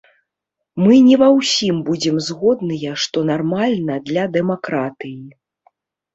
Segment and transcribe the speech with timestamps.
[0.83, 5.21] Мы не ва ўсім будзем згодныя, што нармальна для дэмакратыі.